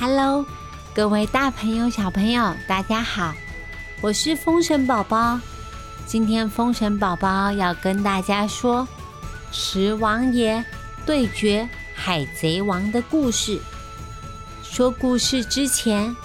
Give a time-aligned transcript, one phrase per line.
[0.00, 0.46] Hello，
[0.94, 3.34] 各位大朋友、小朋友，大家好，
[4.00, 5.38] 我是风神宝宝。
[6.06, 8.88] 今天风神宝宝要跟大家说
[9.52, 10.64] 十王爷
[11.04, 13.60] 对决海贼王的故事。
[14.62, 16.16] 说故事之前，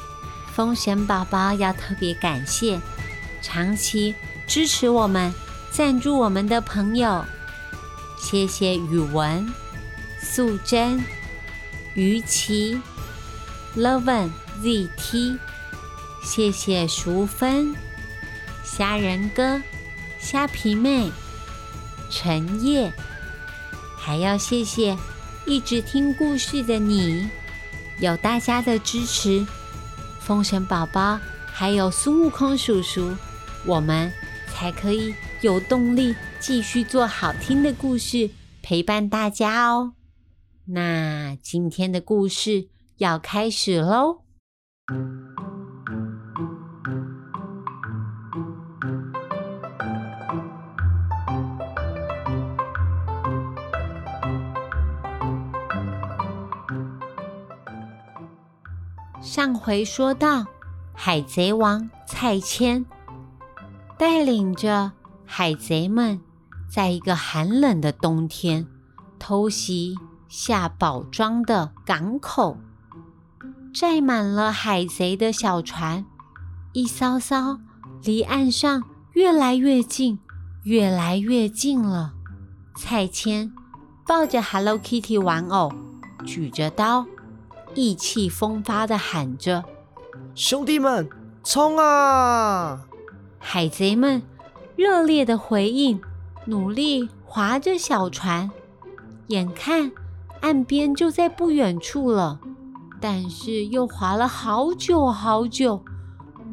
[0.54, 2.80] 风神宝宝要特别感谢
[3.42, 4.16] 长期
[4.48, 5.34] 支持我们、
[5.70, 7.26] 赞助我们的朋友，
[8.18, 9.46] 谢谢宇文、
[10.22, 11.04] 素贞、
[11.94, 12.80] 于琪。
[13.76, 14.30] Loven
[14.62, 15.38] ZT，
[16.24, 17.76] 谢谢淑芬、
[18.64, 19.62] 虾仁哥、
[20.18, 21.12] 虾皮妹、
[22.10, 22.94] 陈叶，
[23.98, 24.98] 还要谢谢
[25.46, 27.30] 一直听故事的你。
[28.00, 29.46] 有大家的支持，
[30.22, 33.14] 风神宝宝还有孙悟空叔叔，
[33.66, 34.10] 我们
[34.48, 38.30] 才可以有动力继续做好听的故事
[38.62, 39.96] 陪伴大家哦。
[40.68, 42.70] 那今天的故事。
[42.98, 44.22] 要开始喽！
[59.22, 60.46] 上回说到，
[60.94, 62.86] 海贼王蔡牵
[63.98, 64.94] 带领着
[65.26, 66.22] 海贼们，
[66.70, 68.66] 在一个寒冷的冬天
[69.20, 69.96] 偷袭
[70.30, 72.58] 下宝庄的港口。
[73.78, 76.06] 载满了海贼的小船，
[76.72, 77.60] 一艘艘
[78.06, 80.18] 离岸上越来越近，
[80.64, 82.14] 越来越近了。
[82.78, 83.52] 蔡牵
[84.08, 85.74] 抱着 Hello Kitty 玩偶，
[86.26, 87.06] 举着刀，
[87.74, 89.66] 意气风发的喊着
[90.36, 91.10] ：“兄弟们，
[91.44, 92.86] 冲啊！”
[93.40, 94.24] 海贼们
[94.78, 96.00] 热烈的回应，
[96.46, 98.50] 努力划着小船，
[99.28, 99.92] 眼看
[100.40, 102.40] 岸边就在不远处了。
[103.08, 105.86] 但是又滑了好久好久，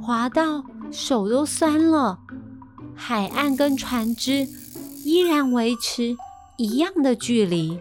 [0.02, 2.18] 滑到手都酸了。
[2.94, 4.46] 海岸跟船只
[5.02, 6.14] 依然维持
[6.58, 7.80] 一样的距离，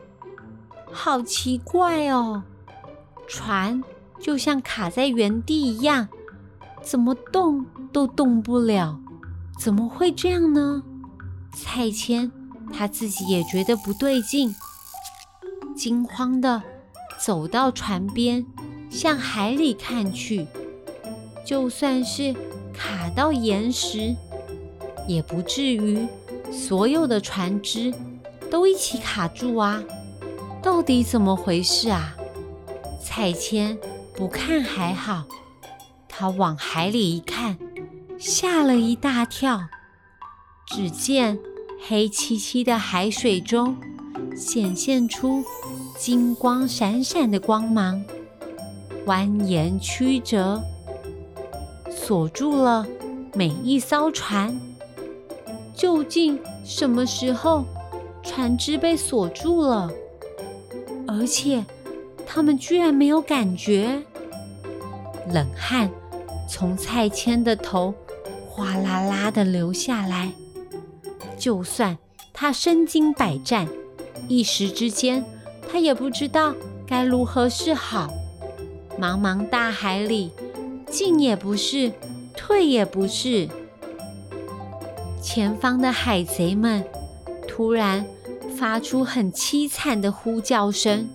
[0.90, 2.44] 好奇怪哦！
[3.28, 3.84] 船
[4.22, 6.08] 就像卡在原地一样，
[6.82, 8.98] 怎么动都动不了。
[9.60, 10.82] 怎么会这样呢？
[11.52, 12.32] 蔡牵
[12.72, 14.56] 他自己也觉得不对劲，
[15.76, 16.64] 惊慌的。
[17.24, 18.44] 走到船边，
[18.92, 20.46] 向海里看去，
[21.46, 22.36] 就算是
[22.74, 24.16] 卡到岩石，
[25.08, 26.06] 也不至于
[26.52, 27.94] 所有的船只
[28.50, 29.82] 都一起卡住啊！
[30.62, 32.16] 到底怎么回事啊？
[33.02, 33.80] 蔡牵
[34.14, 35.26] 不看还好，
[36.10, 37.58] 他往海里一看，
[38.20, 39.62] 吓了一大跳。
[40.68, 41.40] 只见
[41.88, 43.76] 黑漆漆的海水中
[44.36, 45.44] 显现出。
[45.98, 48.04] 金光闪闪的光芒，
[49.06, 50.62] 蜿蜒曲折，
[51.90, 52.86] 锁住了
[53.34, 54.60] 每一艘船。
[55.74, 57.66] 究竟什么时候
[58.22, 59.92] 船只被锁住了？
[61.08, 61.66] 而且
[62.26, 64.02] 他们居然没有感觉。
[65.34, 65.90] 冷汗
[66.48, 67.94] 从蔡谦的头
[68.48, 70.32] 哗啦啦的流下来。
[71.38, 71.98] 就算
[72.32, 73.68] 他身经百战，
[74.28, 75.26] 一时之间。
[75.72, 76.54] 他也不知道
[76.86, 78.12] 该如何是好。
[79.02, 80.32] 茫茫大海里，
[80.88, 81.92] 进也不是，
[82.36, 83.50] 退也不是。
[85.24, 86.86] 前方的海贼们
[87.48, 88.06] 突然
[88.56, 91.10] 发出很凄惨的呼叫声，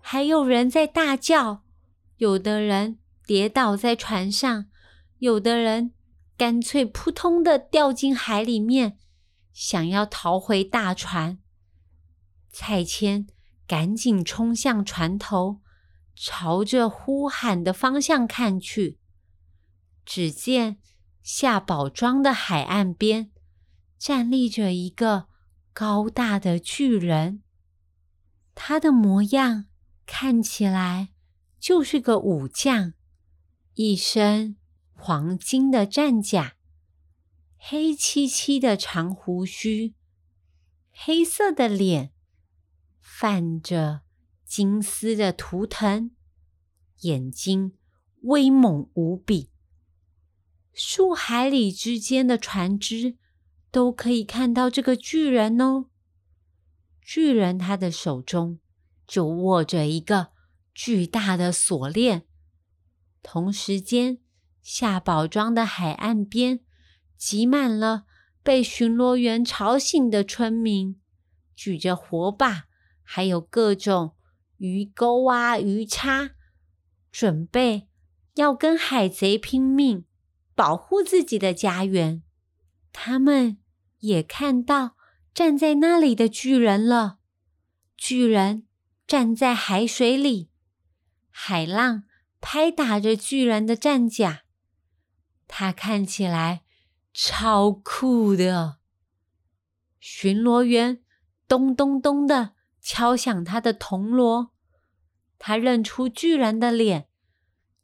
[0.00, 1.62] 还有人在大叫。
[2.16, 4.66] 有的人跌倒在船上，
[5.20, 5.92] 有的人
[6.36, 8.98] 干脆扑通的掉进海里面，
[9.52, 11.38] 想要逃回大船。
[12.50, 13.28] 蔡牵
[13.68, 15.59] 赶紧冲向船头，
[16.22, 18.98] 朝着呼喊的方向看去。
[20.04, 20.76] 只见
[21.22, 23.30] 下宝庄的海岸边
[23.98, 25.28] 站立着一个
[25.72, 27.42] 高大的巨人，
[28.54, 29.64] 他的模样
[30.04, 31.14] 看起来
[31.58, 32.92] 就是个武将，
[33.74, 34.58] 一身
[34.92, 36.56] 黄金的战甲，
[37.56, 39.94] 黑漆漆的长胡须，
[40.90, 42.12] 黑色的脸。
[43.00, 44.02] 泛着
[44.50, 46.10] 金丝的图腾，
[47.02, 47.78] 眼睛
[48.22, 49.52] 威猛无比。
[50.72, 53.16] 数海里之间的船只
[53.70, 55.86] 都可以看到这个巨人哦。
[57.00, 58.58] 巨人他的手中
[59.06, 60.32] 就握着一个
[60.74, 62.26] 巨大的锁链。
[63.22, 64.18] 同时间，
[64.60, 66.58] 下宝庄的海岸边
[67.16, 68.04] 挤满了
[68.42, 71.00] 被巡逻员吵醒的村民，
[71.54, 72.64] 举着火把。
[73.02, 74.14] 还有各种
[74.60, 76.32] 鱼钩啊、鱼叉
[77.10, 77.88] 准备
[78.34, 80.04] 要跟海贼拼命，
[80.54, 82.22] 保护自己的家园。
[82.92, 83.56] 他们
[84.00, 84.96] 也看到
[85.32, 87.20] 站在那里的巨人了。
[87.96, 88.66] 巨人
[89.06, 90.50] 站在海水里，
[91.30, 92.02] 海浪
[92.38, 94.42] 拍打着巨人的战甲，
[95.48, 96.64] 他看起来
[97.14, 98.76] 超酷的。
[99.98, 101.02] 巡逻员
[101.48, 102.52] 咚咚咚的
[102.92, 104.50] 敲响他的铜锣，
[105.38, 107.06] 他认出巨人的脸，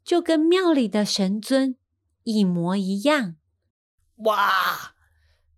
[0.03, 1.77] 就跟庙里的神尊
[2.25, 3.37] 一模一样。
[4.17, 4.95] 哇，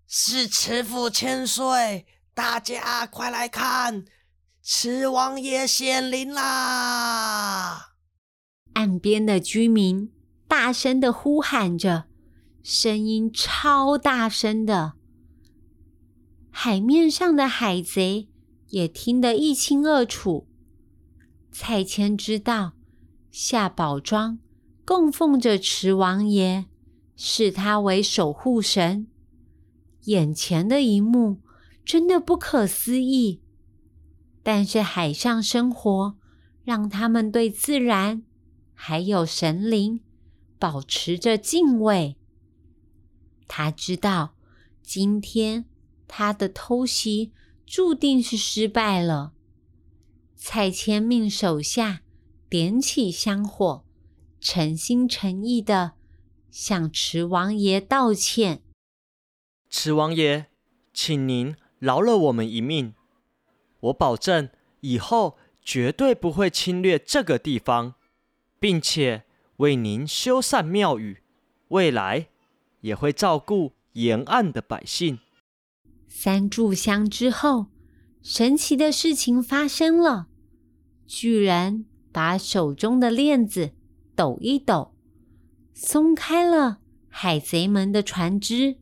[0.05, 2.05] 是慈父千岁！
[2.35, 4.05] 大家快来看，
[4.61, 7.95] 慈王爷显灵啦！
[8.73, 10.13] 岸边的居民
[10.47, 12.05] 大声的呼喊着，
[12.61, 14.93] 声音超大声的。
[16.51, 18.28] 海面上的海贼
[18.69, 20.47] 也听得一清二楚。
[21.51, 22.73] 蔡谦知道
[23.31, 24.39] 夏宝庄
[24.85, 26.65] 供奉着池王爷，
[27.15, 29.07] 视他为守护神。
[30.05, 31.39] 眼前的一幕
[31.83, 33.41] 真的不可思议，
[34.41, 36.17] 但是海上生活
[36.63, 38.23] 让他们对自然
[38.73, 40.01] 还有神灵
[40.57, 42.17] 保持着敬畏。
[43.47, 44.35] 他知道
[44.81, 45.65] 今天。
[46.11, 47.33] 他的偷袭
[47.71, 49.33] 注定是失败了。
[50.35, 52.01] 蔡牵命手下
[52.49, 53.85] 点起香火，
[54.41, 55.91] 诚心诚意的
[56.49, 58.63] 向池王爷道歉。
[59.69, 60.47] 池王爷，
[60.91, 62.95] 请您饶了我们一命，
[63.81, 64.49] 我保证
[64.79, 67.93] 以后绝对不会侵略这个地方，
[68.59, 69.25] 并且
[69.57, 71.21] 为您修缮庙宇，
[71.67, 72.29] 未来
[72.81, 75.19] 也会照顾沿岸的百姓。
[76.11, 77.67] 三炷香之后，
[78.23, 80.27] 神奇的事情发生了。
[81.05, 83.71] 巨人把手中的链子
[84.15, 84.95] 抖一抖，
[85.73, 88.77] 松开了海贼们的船只，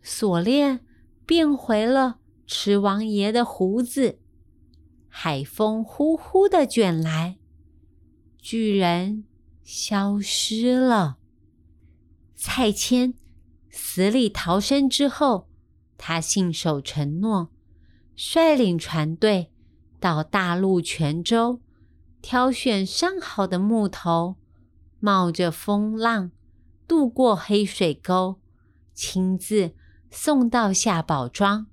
[0.00, 0.80] 锁链
[1.26, 4.20] 变回了池王爷的胡子。
[5.08, 7.38] 海风呼呼的卷来，
[8.38, 9.24] 巨人
[9.64, 11.18] 消失了。
[12.36, 13.14] 蔡牵
[13.68, 15.47] 死里逃生之后。
[15.98, 17.50] 他信守承诺，
[18.14, 19.50] 率领船队
[20.00, 21.60] 到大陆泉州，
[22.22, 24.36] 挑选上好的木头，
[25.00, 26.30] 冒着风浪
[26.86, 28.40] 渡过黑水沟，
[28.94, 29.74] 亲自
[30.10, 31.66] 送到夏宝庄，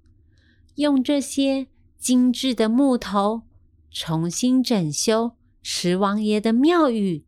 [0.75, 1.67] 用这些
[1.97, 3.43] 精致的木头
[3.91, 7.23] 重新整修池王爷的庙宇，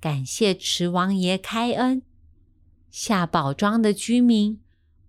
[0.00, 2.02] 感谢池王爷开恩。
[2.90, 4.60] 夏宝庄的居民。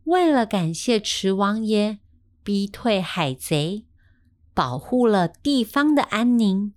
[0.06, 2.00] 为了感谢池王爷
[2.44, 3.86] 逼退海贼，
[4.54, 6.74] 保护了地方的安宁，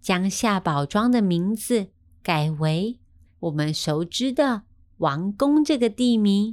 [0.00, 1.88] 将夏宝庄的名字
[2.22, 2.98] 改为
[3.40, 4.62] 我们熟知的
[4.98, 6.52] 王宫这个地名，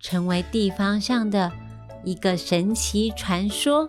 [0.00, 1.52] 成为地方上的
[2.04, 3.88] 一个神奇传说。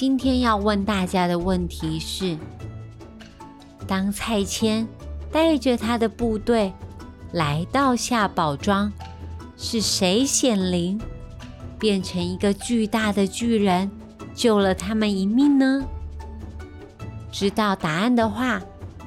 [0.00, 2.38] 今天要问大家的问题是：
[3.84, 4.86] 当蔡牵
[5.32, 6.72] 带着他的部队
[7.32, 8.92] 来到夏宝庄，
[9.56, 11.00] 是谁显灵，
[11.80, 13.90] 变成一个巨大的巨人，
[14.36, 15.84] 救了他们一命呢？
[17.32, 18.62] 知道答案的话，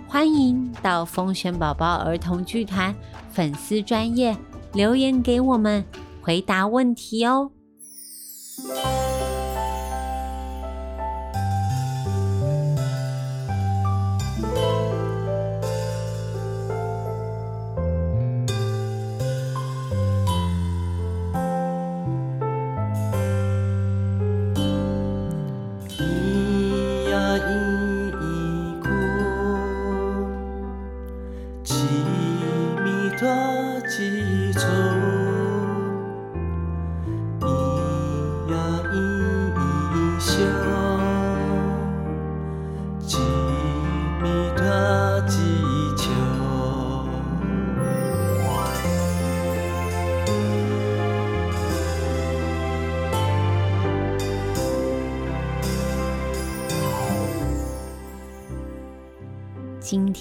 [0.09, 2.93] 欢迎到风选宝宝儿童剧团
[3.31, 4.35] 粉丝专业。
[4.73, 5.85] 留言给我们
[6.21, 7.51] 回答问题哦。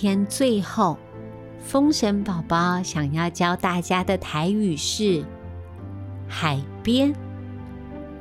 [0.01, 0.97] 天最后，
[1.59, 5.23] 风神宝宝想要教大家的台语是
[6.27, 7.15] “海边”，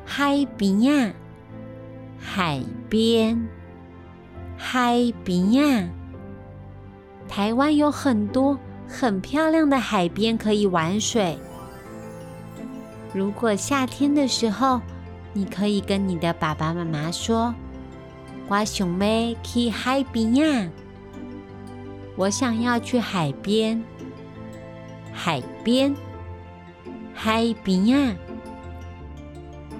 [0.03, 1.13] 海边呀，
[2.19, 3.47] 海边，
[4.57, 5.87] 海边呀。
[7.29, 11.39] 台湾有很多很漂亮的海边可以玩水。
[13.13, 14.81] 如果夏天的时候，
[15.31, 17.55] 你可以跟你的爸爸妈妈说
[18.49, 20.69] ：“我想要去海边呀，
[22.19, 23.81] 我想要去海边，
[25.13, 25.95] 海边，
[27.13, 28.13] 海边呀。”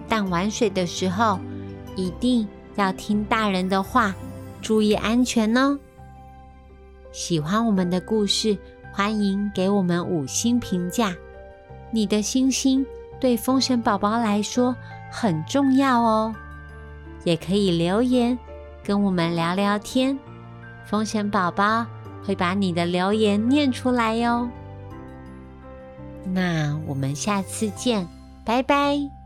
[0.08, 1.38] 但玩水的时候，
[1.98, 4.16] 一定要听大人的话，
[4.62, 5.78] 注意安全哦。
[7.12, 8.58] 喜欢我们的故事，
[8.94, 11.14] 欢迎给我们五星评价，
[11.92, 12.86] 你的星星。
[13.20, 14.74] 对风神宝宝来说
[15.12, 16.34] 很重要哦，
[17.26, 18.40] 也可以留言
[18.82, 20.18] 跟我们聊聊天，
[20.86, 21.86] 风神宝宝
[22.24, 24.50] 会把你的留言念出来哟。
[26.26, 28.08] 那我们下次见，
[28.46, 29.19] 拜拜。